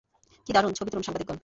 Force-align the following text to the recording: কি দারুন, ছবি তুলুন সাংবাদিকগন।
কি 0.47 0.51
দারুন, 0.53 0.73
ছবি 0.73 0.89
তুলুন 0.91 1.03
সাংবাদিকগন। 1.03 1.37